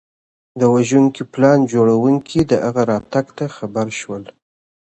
د 0.59 0.61
وژنې 0.73 1.21
پلان 1.33 1.59
جوړونکي 1.73 2.39
د 2.45 2.53
هغه 2.65 2.81
راتګ 2.91 3.25
ته 3.37 3.45
خبر 3.57 3.87
شول. 3.99 4.23